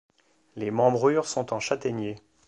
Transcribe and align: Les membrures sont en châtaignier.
Les 0.55 0.71
membrures 0.71 1.27
sont 1.27 1.53
en 1.53 1.59
châtaignier. 1.59 2.15